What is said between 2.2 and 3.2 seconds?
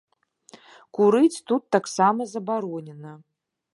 забаронена.